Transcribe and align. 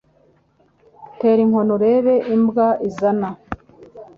Tera 1.19 1.39
inkoni 1.45 1.71
urebe 1.75 2.15
imbwa 2.35 2.67
izana. 2.87 3.29